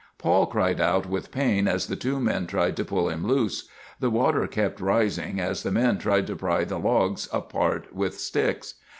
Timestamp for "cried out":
0.47-1.05